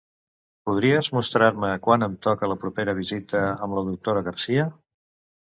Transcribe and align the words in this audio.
Podries 0.69 1.09
mostrar-me 1.17 1.69
quan 1.87 2.07
em 2.07 2.15
toca 2.29 2.49
la 2.53 2.57
propera 2.65 2.97
visita 3.01 3.45
amb 3.67 3.79
la 3.81 3.85
doctora 3.93 4.27
Garcia? 4.31 4.67